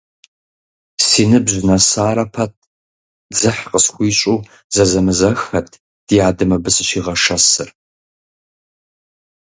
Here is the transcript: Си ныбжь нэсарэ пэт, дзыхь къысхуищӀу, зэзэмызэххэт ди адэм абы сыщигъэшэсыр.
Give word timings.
Си 1.07 1.23
ныбжь 1.29 1.57
нэсарэ 1.67 2.25
пэт, 2.33 2.53
дзыхь 3.31 3.63
къысхуищӀу, 3.71 4.45
зэзэмызэххэт 4.73 5.69
ди 6.07 6.15
адэм 6.27 6.51
абы 6.55 6.69
сыщигъэшэсыр. 6.75 7.69